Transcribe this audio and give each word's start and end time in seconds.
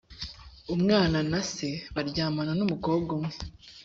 umwana 0.75 1.17
na 1.31 1.41
se 1.53 1.67
baryamana 1.95 2.51
n 2.55 2.61
umukobwa 2.65 3.11
umwe 3.17 3.35